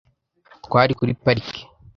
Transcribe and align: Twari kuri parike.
Twari 0.65 0.91
kuri 0.99 1.11
parike. 1.23 1.61